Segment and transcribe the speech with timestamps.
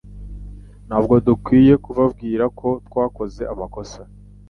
[0.87, 3.99] Ntabwo dukwiye kubabwira ko twakoze amakosa?